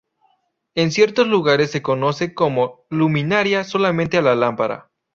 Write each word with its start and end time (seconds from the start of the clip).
En 0.73 0.91
ciertos 0.91 1.27
lugares 1.27 1.69
se 1.69 1.83
conoce 1.83 2.33
como 2.33 2.85
luminaria 2.89 3.63
solamente 3.63 4.17
a 4.17 4.23
la 4.23 4.33
lámpara. 4.33 4.89